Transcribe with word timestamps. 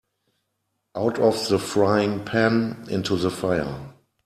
Out 0.97 1.19
of 1.19 1.47
the 1.49 1.59
frying 1.59 2.25
pan 2.25 2.87
into 2.89 3.15
the 3.17 3.29
fire. 3.29 3.93